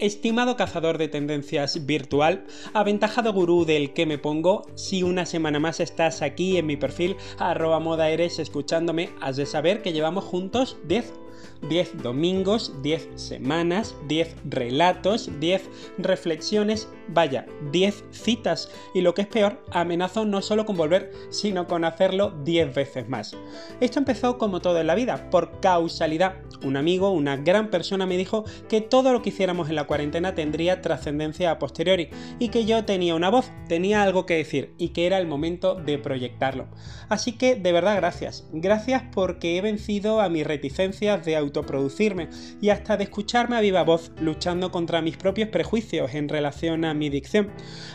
Estimado 0.00 0.56
cazador 0.56 0.96
de 0.96 1.08
tendencias 1.08 1.84
virtual, 1.84 2.46
aventajado 2.72 3.34
gurú 3.34 3.66
del 3.66 3.92
que 3.92 4.06
me 4.06 4.16
pongo, 4.16 4.62
si 4.74 5.02
una 5.02 5.26
semana 5.26 5.60
más 5.60 5.78
estás 5.78 6.22
aquí 6.22 6.56
en 6.56 6.64
mi 6.64 6.78
perfil 6.78 7.16
arroba 7.38 7.80
moda 7.80 8.08
eres 8.08 8.38
escuchándome, 8.38 9.10
has 9.20 9.36
de 9.36 9.44
saber 9.44 9.82
que 9.82 9.92
llevamos 9.92 10.24
juntos 10.24 10.78
10 10.84 11.12
10 11.68 12.02
domingos, 12.02 12.72
10 12.82 13.08
semanas, 13.16 13.94
10 14.08 14.34
relatos, 14.44 15.30
10 15.40 15.68
reflexiones, 15.98 16.88
vaya, 17.08 17.46
10 17.70 18.04
citas. 18.10 18.70
Y 18.94 19.02
lo 19.02 19.14
que 19.14 19.22
es 19.22 19.28
peor, 19.28 19.62
amenazo 19.70 20.24
no 20.24 20.42
solo 20.42 20.64
con 20.64 20.76
volver, 20.76 21.12
sino 21.30 21.66
con 21.66 21.84
hacerlo 21.84 22.32
10 22.44 22.74
veces 22.74 23.08
más. 23.08 23.36
Esto 23.80 23.98
empezó 23.98 24.38
como 24.38 24.60
todo 24.60 24.80
en 24.80 24.86
la 24.86 24.94
vida, 24.94 25.28
por 25.30 25.60
causalidad. 25.60 26.36
Un 26.62 26.76
amigo, 26.76 27.10
una 27.10 27.36
gran 27.36 27.70
persona 27.70 28.06
me 28.06 28.16
dijo 28.16 28.44
que 28.68 28.80
todo 28.80 29.12
lo 29.12 29.22
que 29.22 29.30
hiciéramos 29.30 29.68
en 29.68 29.76
la 29.76 29.86
cuarentena 29.90 30.36
tendría 30.36 30.82
trascendencia 30.82 31.50
a 31.50 31.58
posteriori 31.58 32.10
y 32.38 32.50
que 32.50 32.64
yo 32.64 32.84
tenía 32.84 33.16
una 33.16 33.28
voz, 33.28 33.50
tenía 33.66 34.04
algo 34.04 34.24
que 34.24 34.36
decir 34.36 34.72
y 34.78 34.90
que 34.90 35.04
era 35.04 35.18
el 35.18 35.26
momento 35.26 35.74
de 35.74 35.98
proyectarlo. 35.98 36.68
Así 37.08 37.32
que 37.32 37.56
de 37.56 37.72
verdad 37.72 37.96
gracias. 37.96 38.46
Gracias 38.52 39.02
porque 39.12 39.56
he 39.56 39.60
vencido 39.60 40.20
a 40.20 40.28
mis 40.28 40.46
reticencias 40.46 41.24
de 41.24 41.34
autoproducirme 41.34 42.28
y 42.60 42.68
hasta 42.68 42.96
de 42.96 43.02
escucharme 43.02 43.56
a 43.56 43.60
viva 43.60 43.82
voz 43.82 44.12
luchando 44.20 44.70
contra 44.70 45.02
mis 45.02 45.16
propios 45.16 45.48
prejuicios 45.48 46.14
en 46.14 46.28
relación 46.28 46.84
a 46.84 46.94
mi 46.94 47.10
dicción. 47.10 47.50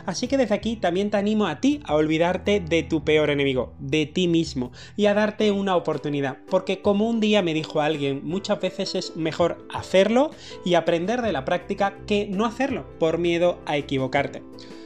Así 0.05 0.27
que 0.27 0.35
desde 0.35 0.55
aquí 0.55 0.75
también 0.75 1.09
te 1.09 1.15
animo 1.15 1.47
a 1.47 1.61
ti 1.61 1.79
a 1.85 1.95
olvidarte 1.95 2.59
de 2.59 2.83
tu 2.83 3.05
peor 3.05 3.29
enemigo, 3.29 3.73
de 3.79 4.05
ti 4.05 4.27
mismo, 4.27 4.73
y 4.97 5.05
a 5.05 5.13
darte 5.13 5.51
una 5.51 5.77
oportunidad, 5.77 6.39
porque 6.49 6.81
como 6.81 7.09
un 7.09 7.21
día 7.21 7.41
me 7.41 7.53
dijo 7.53 7.79
alguien, 7.79 8.19
muchas 8.25 8.59
veces 8.59 8.95
es 8.95 9.15
mejor 9.15 9.65
hacerlo 9.73 10.31
y 10.65 10.73
aprender 10.73 11.21
de 11.21 11.31
la 11.31 11.45
práctica 11.45 11.84
que 12.05 12.27
no 12.27 12.45
hacerlo 12.45 12.85
por 12.99 13.17
miedo 13.17 13.59
a 13.65 13.77
equivocarte. 13.77 14.41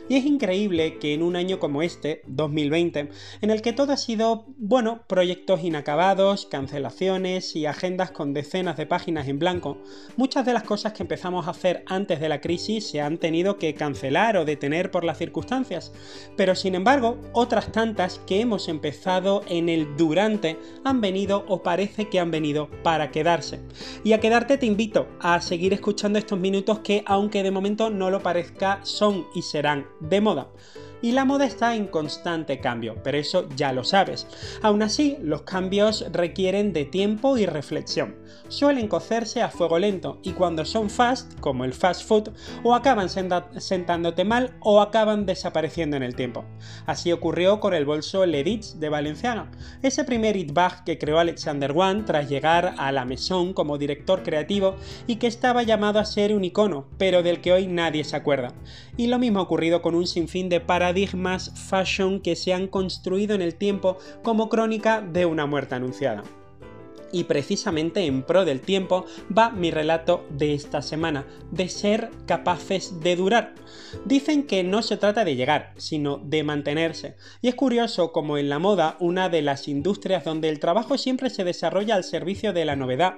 Y 0.09 0.15
es 0.15 0.25
increíble 0.25 0.97
que 0.97 1.13
en 1.13 1.21
un 1.21 1.35
año 1.35 1.59
como 1.59 1.83
este, 1.83 2.23
2020, 2.25 3.09
en 3.41 3.49
el 3.51 3.61
que 3.61 3.73
todo 3.73 3.93
ha 3.93 3.97
sido, 3.97 4.45
bueno, 4.57 5.03
proyectos 5.07 5.63
inacabados, 5.63 6.47
cancelaciones 6.47 7.55
y 7.55 7.67
agendas 7.67 8.09
con 8.09 8.33
decenas 8.33 8.75
de 8.75 8.87
páginas 8.87 9.27
en 9.27 9.37
blanco, 9.37 9.77
muchas 10.17 10.47
de 10.47 10.53
las 10.53 10.63
cosas 10.63 10.93
que 10.93 11.03
empezamos 11.03 11.45
a 11.45 11.51
hacer 11.51 11.83
antes 11.85 12.19
de 12.19 12.27
la 12.27 12.41
crisis 12.41 12.87
se 12.87 13.01
han 13.01 13.19
tenido 13.19 13.59
que 13.59 13.75
cancelar 13.75 14.35
o 14.35 14.45
detener 14.45 14.89
por 14.89 15.03
las 15.03 15.19
circunstancias. 15.19 15.91
Pero 16.35 16.55
sin 16.55 16.73
embargo, 16.73 17.19
otras 17.33 17.71
tantas 17.71 18.19
que 18.25 18.41
hemos 18.41 18.67
empezado 18.67 19.43
en 19.47 19.69
el 19.69 19.95
durante 19.95 20.57
han 20.83 21.01
venido 21.01 21.45
o 21.47 21.61
parece 21.61 22.09
que 22.09 22.19
han 22.19 22.31
venido 22.31 22.67
para 22.81 23.11
quedarse. 23.11 23.59
Y 24.03 24.13
a 24.13 24.19
quedarte 24.19 24.57
te 24.57 24.65
invito 24.65 25.07
a 25.19 25.39
seguir 25.39 25.71
escuchando 25.71 26.17
estos 26.17 26.39
minutos 26.39 26.79
que, 26.79 27.03
aunque 27.05 27.43
de 27.43 27.51
momento 27.51 27.91
no 27.91 28.09
lo 28.09 28.23
parezca, 28.23 28.79
son 28.81 29.27
y 29.35 29.43
serán 29.43 29.85
de 29.99 30.21
moda. 30.21 30.47
Y 31.01 31.13
la 31.13 31.25
moda 31.25 31.45
está 31.45 31.75
en 31.75 31.87
constante 31.87 32.59
cambio, 32.59 32.97
pero 33.03 33.17
eso 33.17 33.47
ya 33.55 33.73
lo 33.73 33.83
sabes. 33.83 34.27
Aún 34.61 34.81
así, 34.81 35.17
los 35.21 35.43
cambios 35.43 36.05
requieren 36.11 36.73
de 36.73 36.85
tiempo 36.85 37.37
y 37.37 37.45
reflexión. 37.45 38.15
Suelen 38.47 38.87
cocerse 38.87 39.41
a 39.41 39.49
fuego 39.49 39.79
lento 39.79 40.19
y 40.23 40.31
cuando 40.31 40.65
son 40.65 40.89
fast, 40.89 41.39
como 41.39 41.65
el 41.65 41.73
fast 41.73 42.07
food, 42.07 42.29
o 42.63 42.75
acaban 42.75 43.09
sentándote 43.09 44.23
mal 44.23 44.55
o 44.61 44.81
acaban 44.81 45.25
desapareciendo 45.25 45.97
en 45.97 46.03
el 46.03 46.15
tiempo. 46.15 46.45
Así 46.85 47.11
ocurrió 47.11 47.59
con 47.59 47.73
el 47.73 47.85
bolso 47.85 48.25
Leditz 48.25 48.79
de 48.79 48.89
Valenciaga, 48.89 49.51
ese 49.81 50.03
primer 50.03 50.35
it 50.35 50.53
bag 50.53 50.83
que 50.83 50.97
creó 50.97 51.19
Alexander 51.19 51.71
Wang 51.71 52.05
tras 52.05 52.29
llegar 52.29 52.75
a 52.77 52.91
la 52.91 53.05
Maison 53.05 53.53
como 53.53 53.77
director 53.77 54.23
creativo 54.23 54.75
y 55.07 55.17
que 55.17 55.27
estaba 55.27 55.63
llamado 55.63 55.99
a 55.99 56.05
ser 56.05 56.33
un 56.35 56.43
icono, 56.43 56.87
pero 56.97 57.23
del 57.23 57.41
que 57.41 57.53
hoy 57.53 57.67
nadie 57.67 58.03
se 58.03 58.15
acuerda. 58.15 58.53
Y 58.97 59.07
lo 59.07 59.19
mismo 59.19 59.39
ha 59.39 59.43
ocurrido 59.43 59.81
con 59.81 59.95
un 59.95 60.07
sinfín 60.07 60.49
de 60.49 60.59
paradigmas 60.89 61.51
fashion 61.69 62.19
que 62.19 62.35
se 62.35 62.51
han 62.51 62.65
construido 62.65 63.35
en 63.35 63.43
el 63.43 63.53
tiempo 63.53 63.99
como 64.23 64.49
crónica 64.49 65.01
de 65.01 65.27
una 65.27 65.45
muerte 65.45 65.75
anunciada. 65.75 66.23
Y 67.11 67.25
precisamente 67.25 68.07
en 68.07 68.23
pro 68.23 68.43
del 68.43 68.59
tiempo 68.59 69.05
va 69.35 69.51
mi 69.51 69.69
relato 69.69 70.25
de 70.31 70.55
esta 70.55 70.81
semana, 70.81 71.27
de 71.51 71.69
ser 71.69 72.09
capaces 72.25 73.01
de 73.01 73.15
durar. 73.15 73.53
Dicen 74.05 74.47
que 74.47 74.63
no 74.63 74.81
se 74.81 74.97
trata 74.97 75.23
de 75.25 75.35
llegar, 75.35 75.73
sino 75.77 76.17
de 76.17 76.43
mantenerse. 76.43 77.17
Y 77.39 77.49
es 77.49 77.55
curioso 77.55 78.11
como 78.11 78.39
en 78.39 78.49
la 78.49 78.57
moda, 78.57 78.97
una 78.99 79.29
de 79.29 79.43
las 79.43 79.67
industrias 79.67 80.23
donde 80.23 80.49
el 80.49 80.59
trabajo 80.59 80.97
siempre 80.97 81.29
se 81.29 81.43
desarrolla 81.43 81.93
al 81.93 82.03
servicio 82.03 82.51
de 82.51 82.65
la 82.65 82.75
novedad, 82.75 83.17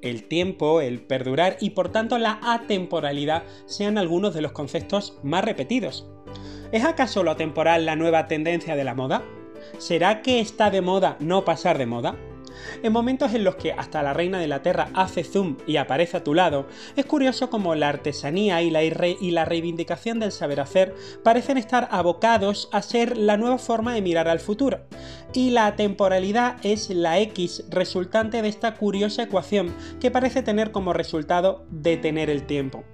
el 0.00 0.24
tiempo, 0.28 0.80
el 0.80 1.02
perdurar 1.02 1.58
y 1.60 1.70
por 1.70 1.92
tanto 1.92 2.16
la 2.16 2.40
atemporalidad 2.42 3.44
sean 3.66 3.98
algunos 3.98 4.32
de 4.32 4.40
los 4.40 4.52
conceptos 4.52 5.18
más 5.22 5.44
repetidos. 5.44 6.06
¿Es 6.72 6.84
acaso 6.84 7.22
lo 7.22 7.32
atemporal 7.32 7.84
la 7.84 7.96
nueva 7.96 8.28
tendencia 8.28 8.74
de 8.76 8.84
la 8.84 8.94
moda? 8.94 9.22
¿Será 9.76 10.22
que 10.22 10.40
está 10.40 10.70
de 10.70 10.80
moda 10.80 11.18
no 11.20 11.44
pasar 11.44 11.76
de 11.76 11.84
moda? 11.84 12.16
En 12.82 12.92
momentos 12.92 13.34
en 13.34 13.44
los 13.44 13.56
que 13.56 13.72
hasta 13.72 14.02
la 14.02 14.12
reina 14.12 14.38
de 14.38 14.48
la 14.48 14.62
Tierra 14.62 14.88
hace 14.94 15.24
zoom 15.24 15.56
y 15.66 15.76
aparece 15.76 16.16
a 16.16 16.24
tu 16.24 16.34
lado, 16.34 16.66
es 16.96 17.06
curioso 17.06 17.50
como 17.50 17.74
la 17.74 17.88
artesanía 17.88 18.62
y 18.62 18.70
la, 18.70 18.82
y 18.84 19.30
la 19.30 19.44
reivindicación 19.44 20.18
del 20.20 20.32
saber 20.32 20.60
hacer 20.60 20.94
parecen 21.22 21.58
estar 21.58 21.88
abocados 21.90 22.68
a 22.72 22.82
ser 22.82 23.16
la 23.16 23.36
nueva 23.36 23.58
forma 23.58 23.94
de 23.94 24.02
mirar 24.02 24.28
al 24.28 24.40
futuro. 24.40 24.80
Y 25.34 25.50
la 25.50 25.76
temporalidad 25.76 26.56
es 26.62 26.90
la 26.90 27.18
X 27.20 27.64
resultante 27.70 28.42
de 28.42 28.48
esta 28.48 28.74
curiosa 28.74 29.22
ecuación 29.22 29.74
que 30.00 30.10
parece 30.10 30.42
tener 30.42 30.72
como 30.72 30.92
resultado 30.92 31.64
detener 31.70 32.28
el 32.28 32.44
tiempo. 32.44 32.84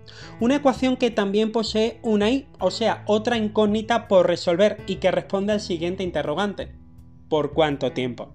Una 0.41 0.57
ecuación 0.57 0.97
que 0.97 1.11
también 1.11 1.53
posee 1.53 1.99
una 2.03 2.31
Y, 2.31 2.47
o 2.61 2.71
sea, 2.71 3.03
otra 3.07 3.37
incógnita 3.37 4.09
por 4.09 4.27
resolver 4.27 4.78
y 4.87 4.97
que 4.97 5.11
responde 5.11 5.53
al 5.53 5.61
siguiente 5.61 6.03
interrogante. 6.03 6.73
¿Por 7.28 7.53
cuánto 7.53 7.93
tiempo? 7.93 8.33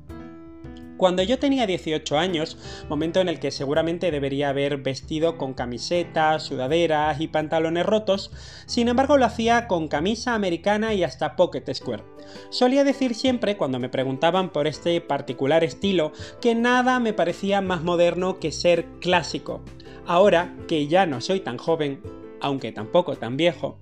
Cuando 1.03 1.21
yo 1.21 1.37
tenía 1.37 1.67
18 1.67 2.17
años, 2.17 2.57
momento 2.87 3.19
en 3.19 3.27
el 3.27 3.41
que 3.41 3.51
seguramente 3.51 4.09
debería 4.09 4.47
haber 4.47 4.77
vestido 4.77 5.37
con 5.37 5.53
camisetas, 5.53 6.43
sudaderas 6.43 7.19
y 7.19 7.27
pantalones 7.27 7.85
rotos, 7.85 8.31
sin 8.67 8.87
embargo 8.87 9.17
lo 9.17 9.25
hacía 9.25 9.67
con 9.67 9.89
camisa 9.89 10.33
americana 10.33 10.93
y 10.93 11.03
hasta 11.03 11.35
pocket 11.35 11.65
square. 11.73 12.05
Solía 12.51 12.85
decir 12.85 13.15
siempre, 13.15 13.57
cuando 13.57 13.79
me 13.79 13.89
preguntaban 13.89 14.53
por 14.53 14.65
este 14.65 15.01
particular 15.01 15.65
estilo, 15.65 16.13
que 16.39 16.55
nada 16.55 17.01
me 17.01 17.11
parecía 17.11 17.59
más 17.59 17.83
moderno 17.83 18.39
que 18.39 18.53
ser 18.53 18.85
clásico. 19.01 19.61
Ahora, 20.05 20.55
que 20.69 20.87
ya 20.87 21.05
no 21.05 21.19
soy 21.19 21.41
tan 21.41 21.57
joven, 21.57 22.01
aunque 22.43 22.71
tampoco 22.71 23.15
tan 23.15 23.37
viejo, 23.37 23.79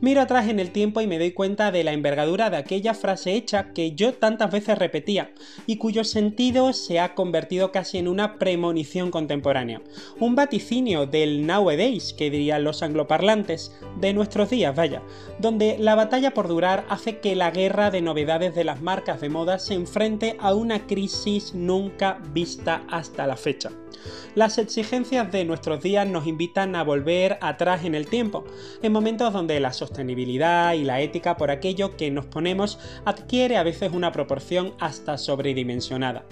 Miro 0.00 0.22
atrás 0.22 0.48
en 0.48 0.60
el 0.60 0.70
tiempo 0.70 1.02
y 1.02 1.06
me 1.06 1.18
doy 1.18 1.32
cuenta 1.32 1.70
de 1.70 1.84
la 1.84 1.92
envergadura 1.92 2.48
de 2.48 2.56
aquella 2.56 2.94
frase 2.94 3.34
hecha 3.34 3.74
que 3.74 3.92
yo 3.92 4.14
tantas 4.14 4.50
veces 4.50 4.78
repetía 4.78 5.34
y 5.66 5.76
cuyo 5.76 6.04
sentido 6.04 6.72
se 6.72 7.00
ha 7.00 7.14
convertido 7.14 7.70
casi 7.70 7.98
en 7.98 8.08
una 8.08 8.38
premonición 8.38 9.10
contemporánea. 9.10 9.82
Un 10.18 10.36
vaticinio 10.36 11.04
del 11.04 11.46
nowadays, 11.46 12.14
que 12.14 12.30
dirían 12.30 12.64
los 12.64 12.82
angloparlantes, 12.82 13.76
de 14.00 14.14
nuestros 14.14 14.48
días, 14.48 14.74
vaya, 14.74 15.02
donde 15.38 15.76
la 15.78 15.94
batalla 15.94 16.32
por 16.32 16.48
durar 16.48 16.86
hace 16.88 17.18
que 17.18 17.36
la 17.36 17.50
guerra 17.50 17.90
de 17.90 18.00
novedades 18.00 18.54
de 18.54 18.64
las 18.64 18.80
marcas 18.80 19.20
de 19.20 19.28
moda 19.28 19.58
se 19.58 19.74
enfrente 19.74 20.38
a 20.40 20.54
una 20.54 20.86
crisis 20.86 21.52
nunca 21.52 22.22
vista 22.32 22.84
hasta 22.88 23.26
la 23.26 23.36
fecha. 23.36 23.70
Las 24.34 24.58
exigencias 24.58 25.30
de 25.32 25.44
nuestros 25.44 25.82
días 25.82 26.06
nos 26.06 26.26
invitan 26.26 26.76
a 26.76 26.84
volver 26.84 27.38
atrás 27.40 27.84
en 27.84 27.94
el 27.94 28.06
tiempo, 28.06 28.44
en 28.82 28.92
momentos 28.92 29.32
donde 29.32 29.60
la 29.60 29.72
sostenibilidad 29.72 30.74
y 30.74 30.84
la 30.84 31.00
ética 31.00 31.36
por 31.36 31.50
aquello 31.50 31.96
que 31.96 32.10
nos 32.10 32.26
ponemos 32.26 32.78
adquiere 33.04 33.56
a 33.56 33.62
veces 33.62 33.92
una 33.92 34.12
proporción 34.12 34.74
hasta 34.78 35.18
sobredimensionada 35.18 36.24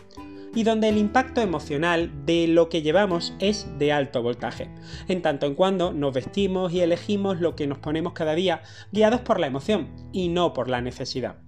y 0.55 0.65
donde 0.65 0.89
el 0.89 0.97
impacto 0.97 1.41
emocional 1.41 2.11
de 2.25 2.49
lo 2.49 2.69
que 2.69 2.83
llevamos 2.83 3.35
es 3.39 3.67
de 3.79 3.93
alto 3.93 4.23
voltaje, 4.23 4.71
en 5.07 5.23
tanto 5.23 5.47
en 5.47 5.55
cuando 5.55 5.93
nos 5.93 6.15
vestimos 6.15 6.73
y 6.73 6.81
elegimos 6.81 7.41
lo 7.41 7.55
que 7.55 7.67
nos 7.67 7.79
ponemos 7.79 8.13
cada 8.13 8.35
día 8.35 8.63
guiados 8.93 9.21
por 9.21 9.41
la 9.41 9.47
emoción 9.47 9.89
y 10.13 10.29
no 10.29 10.53
por 10.53 10.69
la 10.69 10.81
necesidad. 10.81 11.48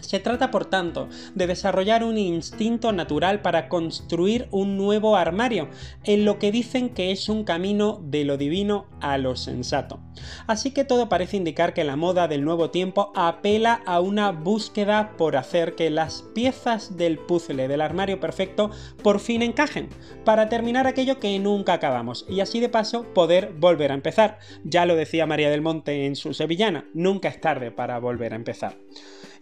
Se 0.00 0.20
trata, 0.20 0.50
por 0.50 0.66
tanto, 0.66 1.08
de 1.34 1.46
desarrollar 1.46 2.04
un 2.04 2.18
instinto 2.18 2.92
natural 2.92 3.42
para 3.42 3.68
construir 3.68 4.48
un 4.50 4.76
nuevo 4.76 5.16
armario, 5.16 5.68
en 6.04 6.24
lo 6.24 6.38
que 6.38 6.52
dicen 6.52 6.90
que 6.90 7.10
es 7.10 7.28
un 7.28 7.44
camino 7.44 8.00
de 8.02 8.24
lo 8.24 8.36
divino 8.36 8.86
a 9.00 9.18
lo 9.18 9.36
sensato. 9.36 10.00
Así 10.46 10.72
que 10.72 10.84
todo 10.84 11.08
parece 11.08 11.36
indicar 11.36 11.74
que 11.74 11.84
la 11.84 11.96
moda 11.96 12.28
del 12.28 12.44
nuevo 12.44 12.70
tiempo 12.70 13.12
apela 13.14 13.82
a 13.86 14.00
una 14.00 14.32
búsqueda 14.32 15.16
por 15.16 15.36
hacer 15.36 15.74
que 15.74 15.90
las 15.90 16.22
piezas 16.34 16.96
del 16.96 17.18
puzzle 17.18 17.68
del 17.68 17.80
armario 17.80 18.20
perfecto 18.20 18.70
por 19.02 19.20
fin 19.20 19.42
encajen, 19.42 19.88
para 20.24 20.48
terminar 20.48 20.86
aquello 20.86 21.18
que 21.18 21.38
nunca 21.38 21.74
acabamos, 21.74 22.26
y 22.28 22.40
así 22.40 22.60
de 22.60 22.68
paso 22.68 23.04
poder 23.14 23.52
volver 23.58 23.92
a 23.92 23.94
empezar. 23.94 24.38
Ya 24.64 24.86
lo 24.86 24.96
decía 24.96 25.26
María 25.26 25.50
del 25.50 25.62
Monte 25.62 26.06
en 26.06 26.16
su 26.16 26.34
Sevillana, 26.34 26.86
nunca 26.94 27.28
es 27.28 27.40
tarde 27.40 27.70
para 27.70 27.98
volver 27.98 28.32
a 28.32 28.36
empezar. 28.36 28.76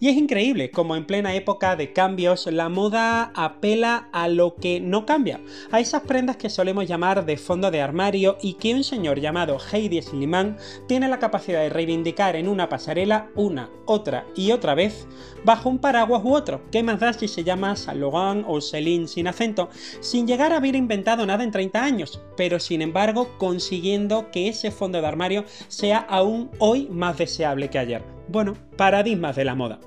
Y 0.01 0.09
es 0.09 0.17
increíble 0.17 0.71
como 0.71 0.95
en 0.95 1.07
plena 1.07 1.35
época 1.35 1.75
de 1.75 1.93
cambios 1.93 2.47
la 2.47 2.69
moda 2.69 3.33
apela 3.35 4.09
a 4.13 4.29
lo 4.29 4.55
que 4.55 4.81
no 4.81 5.05
cambia, 5.05 5.41
a 5.73 5.81
esas 5.81 6.03
prendas 6.03 6.37
que 6.37 6.51
solemos 6.51 6.87
llamar 6.87 7.27
de 7.27 7.37
fondo 7.37 7.73
de 7.73 7.81
armario 7.81 8.39
y 8.41 8.55
que 8.55 8.75
un 8.75 8.85
señor 8.85 9.19
llamado 9.19 9.59
Heidi 9.59 10.01
Sliman 10.01 10.57
tiene 10.87 11.09
la 11.09 11.19
capacidad 11.19 11.63
de 11.63 11.71
reivindicar 11.71 12.37
en 12.37 12.47
una 12.47 12.69
pasarela 12.69 13.31
una, 13.35 13.71
otra 13.87 14.25
y 14.37 14.53
otra 14.53 14.77
vez 14.77 15.09
bajo 15.45 15.69
un 15.69 15.79
paraguas 15.79 16.23
u 16.25 16.33
otro. 16.33 16.63
¿Qué 16.71 16.85
más 16.85 17.01
da 17.01 17.13
si 17.13 17.27
se 17.27 17.43
llama 17.43 17.75
Saint 17.75 18.45
o 18.47 18.61
Celine 18.61 19.09
sin 19.09 19.27
acento? 19.27 19.69
Sin 19.99 20.29
llegar 20.29 20.53
a 20.53 20.59
haber 20.59 20.77
inventado 20.77 21.27
nada 21.27 21.43
en 21.43 21.51
30 21.51 21.83
años, 21.83 22.21
pero 22.37 22.61
sin 22.61 22.83
embargo 22.83 23.37
consiguiendo 23.37 24.31
que 24.31 24.49
ese 24.49 24.71
fondo 24.71 25.01
de 25.01 25.09
armario 25.09 25.45
sea 25.67 25.99
aún 25.99 26.51
hoy 26.59 26.87
más 26.89 27.19
deseable 27.19 27.69
que 27.69 27.81
ayer. 27.81 28.18
Bueno, 28.29 28.59
paradigmas 28.77 29.37
de 29.37 29.45
la 29.47 29.55
moda. 29.55 29.81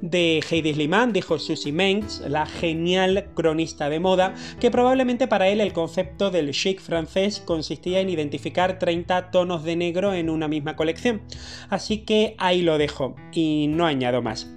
De 0.00 0.42
Heidi 0.50 0.72
Sliman 0.72 1.12
dijo 1.12 1.38
Susie 1.38 1.72
Mengs, 1.72 2.20
la 2.26 2.46
genial 2.46 3.28
cronista 3.34 3.90
de 3.90 4.00
moda, 4.00 4.34
que 4.60 4.70
probablemente 4.70 5.28
para 5.28 5.48
él 5.48 5.60
el 5.60 5.74
concepto 5.74 6.30
del 6.30 6.52
chic 6.52 6.80
francés 6.80 7.42
consistía 7.44 8.00
en 8.00 8.08
identificar 8.08 8.78
30 8.78 9.30
tonos 9.30 9.62
de 9.62 9.76
negro 9.76 10.14
en 10.14 10.30
una 10.30 10.48
misma 10.48 10.74
colección. 10.74 11.20
Así 11.68 11.98
que 11.98 12.34
ahí 12.38 12.62
lo 12.62 12.78
dejo 12.78 13.14
y 13.30 13.66
no 13.68 13.84
añado 13.84 14.22
más. 14.22 14.50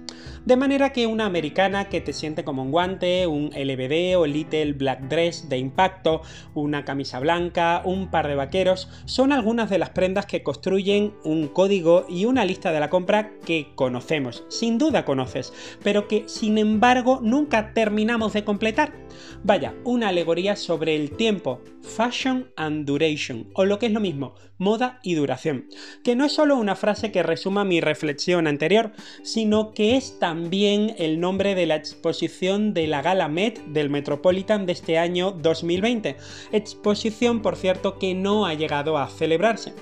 De 0.44 0.56
manera 0.56 0.92
que 0.92 1.06
una 1.06 1.26
americana 1.26 1.88
que 1.88 2.00
te 2.00 2.12
siente 2.12 2.44
como 2.44 2.62
un 2.62 2.70
guante, 2.70 3.26
un 3.26 3.50
LBD 3.50 4.16
o 4.16 4.26
Little 4.26 4.74
Black 4.74 5.02
Dress 5.08 5.48
de 5.48 5.58
impacto, 5.58 6.22
una 6.54 6.84
camisa 6.84 7.18
blanca, 7.18 7.82
un 7.84 8.10
par 8.10 8.28
de 8.28 8.36
vaqueros, 8.36 8.88
son 9.06 9.32
algunas 9.32 9.70
de 9.70 9.78
las 9.78 9.90
prendas 9.90 10.26
que 10.26 10.42
construyen 10.42 11.14
un 11.24 11.48
código 11.48 12.06
y 12.08 12.26
una 12.26 12.44
lista 12.44 12.72
de 12.72 12.80
la 12.80 12.90
compra 12.90 13.32
que 13.44 13.72
conocemos, 13.74 14.44
sin 14.48 14.78
duda 14.78 15.04
conoces, 15.04 15.52
pero 15.82 16.06
que 16.08 16.24
sin 16.28 16.58
embargo 16.58 17.20
nunca 17.22 17.72
terminamos 17.74 18.32
de 18.32 18.44
completar. 18.44 19.05
Vaya, 19.42 19.74
una 19.84 20.08
alegoría 20.08 20.56
sobre 20.56 20.96
el 20.96 21.10
tiempo, 21.10 21.60
fashion 21.82 22.50
and 22.56 22.86
duration, 22.86 23.48
o 23.54 23.64
lo 23.64 23.78
que 23.78 23.86
es 23.86 23.92
lo 23.92 24.00
mismo, 24.00 24.34
moda 24.58 25.00
y 25.02 25.14
duración, 25.14 25.68
que 26.02 26.16
no 26.16 26.24
es 26.24 26.32
solo 26.32 26.56
una 26.56 26.76
frase 26.76 27.12
que 27.12 27.22
resuma 27.22 27.64
mi 27.64 27.80
reflexión 27.80 28.46
anterior, 28.46 28.92
sino 29.22 29.72
que 29.72 29.96
es 29.96 30.18
también 30.18 30.94
el 30.98 31.20
nombre 31.20 31.54
de 31.54 31.66
la 31.66 31.76
exposición 31.76 32.74
de 32.74 32.86
la 32.86 33.02
Gala 33.02 33.28
Met 33.28 33.64
del 33.66 33.90
Metropolitan 33.90 34.66
de 34.66 34.72
este 34.72 34.98
año 34.98 35.32
2020, 35.32 36.16
exposición 36.52 37.42
por 37.42 37.56
cierto 37.56 37.98
que 37.98 38.14
no 38.14 38.46
ha 38.46 38.54
llegado 38.54 38.98
a 38.98 39.08
celebrarse. 39.08 39.74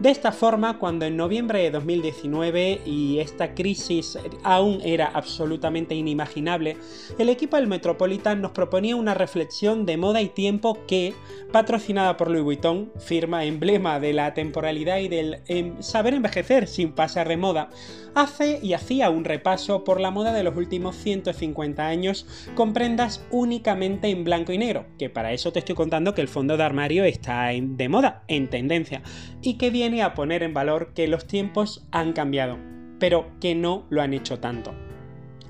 De 0.00 0.08
esta 0.10 0.32
forma, 0.32 0.78
cuando 0.78 1.04
en 1.04 1.18
noviembre 1.18 1.60
de 1.60 1.70
2019 1.70 2.80
y 2.86 3.18
esta 3.18 3.54
crisis 3.54 4.18
aún 4.42 4.80
era 4.82 5.08
absolutamente 5.12 5.94
inimaginable, 5.94 6.78
el 7.18 7.28
equipo 7.28 7.56
del 7.56 7.66
Metropolitan 7.66 8.40
nos 8.40 8.52
proponía 8.52 8.96
una 8.96 9.12
reflexión 9.12 9.84
de 9.84 9.98
moda 9.98 10.22
y 10.22 10.30
tiempo 10.30 10.78
que, 10.86 11.12
patrocinada 11.52 12.16
por 12.16 12.30
Louis 12.30 12.44
Vuitton, 12.44 12.90
firma 12.96 13.44
emblema 13.44 14.00
de 14.00 14.14
la 14.14 14.32
temporalidad 14.32 15.00
y 15.00 15.08
del 15.08 15.42
em, 15.48 15.82
saber 15.82 16.14
envejecer 16.14 16.66
sin 16.66 16.92
pasar 16.92 17.28
de 17.28 17.36
moda, 17.36 17.68
hace 18.14 18.58
y 18.62 18.72
hacía 18.72 19.10
un 19.10 19.24
repaso 19.24 19.84
por 19.84 20.00
la 20.00 20.10
moda 20.10 20.32
de 20.32 20.42
los 20.42 20.56
últimos 20.56 20.96
150 20.96 21.86
años 21.86 22.26
con 22.54 22.72
prendas 22.72 23.24
únicamente 23.30 24.08
en 24.08 24.24
blanco 24.24 24.52
y 24.52 24.58
negro, 24.58 24.86
que 24.98 25.10
para 25.10 25.32
eso 25.32 25.52
te 25.52 25.58
estoy 25.58 25.74
contando 25.74 26.14
que 26.14 26.22
el 26.22 26.28
fondo 26.28 26.56
de 26.56 26.64
armario 26.64 27.04
está 27.04 27.50
de 27.52 27.88
moda, 27.90 28.24
en 28.28 28.48
tendencia, 28.48 29.02
y 29.42 29.54
que 29.54 29.70
a 29.98 30.14
poner 30.14 30.42
en 30.42 30.54
valor 30.54 30.92
que 30.94 31.08
los 31.08 31.26
tiempos 31.26 31.86
han 31.90 32.12
cambiado, 32.12 32.58
pero 32.98 33.26
que 33.40 33.54
no 33.54 33.86
lo 33.90 34.02
han 34.02 34.14
hecho 34.14 34.38
tanto. 34.38 34.72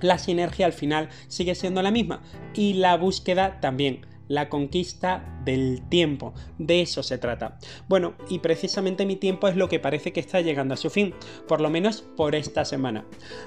La 0.00 0.16
sinergia 0.18 0.66
al 0.66 0.72
final 0.72 1.10
sigue 1.28 1.54
siendo 1.54 1.82
la 1.82 1.90
misma 1.90 2.22
y 2.54 2.74
la 2.74 2.96
búsqueda 2.96 3.60
también 3.60 4.06
la 4.30 4.48
conquista 4.48 5.24
del 5.44 5.82
tiempo. 5.88 6.32
De 6.56 6.80
eso 6.80 7.02
se 7.02 7.18
trata. 7.18 7.58
Bueno, 7.88 8.14
y 8.28 8.38
precisamente 8.38 9.04
mi 9.04 9.16
tiempo 9.16 9.48
es 9.48 9.56
lo 9.56 9.68
que 9.68 9.80
parece 9.80 10.12
que 10.12 10.20
está 10.20 10.40
llegando 10.40 10.72
a 10.72 10.76
su 10.76 10.88
fin, 10.88 11.14
por 11.48 11.60
lo 11.60 11.68
menos 11.68 12.02
por 12.16 12.36
esta 12.36 12.64
semana. 12.64 13.04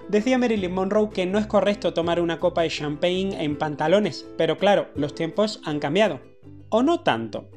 Decía 0.09 0.37
Marilyn 0.37 0.73
Monroe 0.73 1.09
que 1.09 1.25
no 1.25 1.39
es 1.39 1.47
correcto 1.47 1.93
tomar 1.93 2.19
una 2.19 2.41
copa 2.41 2.63
de 2.63 2.69
champagne 2.69 3.41
en 3.41 3.57
pantalones, 3.57 4.27
pero 4.37 4.57
claro, 4.57 4.89
los 4.95 5.15
tiempos 5.15 5.61
han 5.63 5.79
cambiado 5.79 6.32
o 6.73 6.81
no 6.81 7.01
tanto? 7.01 7.49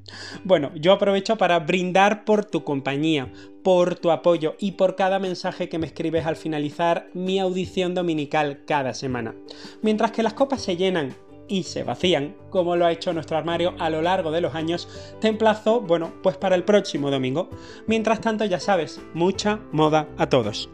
Bueno, 0.44 0.70
yo 0.74 0.92
aprovecho 0.92 1.36
para 1.38 1.58
brindar 1.58 2.24
por 2.24 2.44
tu 2.44 2.64
compañía, 2.64 3.32
por 3.64 3.96
tu 3.96 4.10
apoyo 4.10 4.56
y 4.58 4.72
por 4.72 4.94
cada 4.94 5.18
mensaje 5.18 5.70
que 5.70 5.78
me 5.78 5.86
escribes 5.86 6.26
al 6.26 6.36
finalizar 6.36 7.08
mi 7.14 7.38
audición 7.38 7.94
dominical 7.94 8.64
cada 8.66 8.92
semana. 8.92 9.34
Mientras 9.80 10.12
que 10.12 10.22
las 10.22 10.34
copas 10.34 10.60
se 10.60 10.76
llenan 10.76 11.14
y 11.48 11.62
se 11.62 11.82
vacían, 11.82 12.36
como 12.50 12.76
lo 12.76 12.84
ha 12.84 12.92
hecho 12.92 13.14
nuestro 13.14 13.38
armario 13.38 13.74
a 13.78 13.88
lo 13.88 14.02
largo 14.02 14.30
de 14.30 14.42
los 14.42 14.54
años, 14.54 14.86
te 15.20 15.28
emplazo, 15.28 15.80
bueno, 15.80 16.12
pues 16.22 16.36
para 16.36 16.54
el 16.54 16.64
próximo 16.64 17.10
domingo. 17.10 17.48
Mientras 17.86 18.20
tanto, 18.20 18.44
ya 18.44 18.60
sabes, 18.60 19.00
mucha 19.14 19.60
moda 19.72 20.08
a 20.18 20.28
todos. 20.28 20.68